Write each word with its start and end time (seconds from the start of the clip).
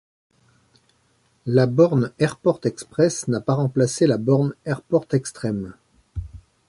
La 1.45 1.67
borne 1.67 2.11
AirPort 2.17 2.61
Express 2.63 3.27
n'a 3.27 3.39
pas 3.39 3.53
remplacé 3.53 4.07
la 4.07 4.17
borne 4.17 4.55
AirPort 4.65 5.05
Extreme. 5.11 5.75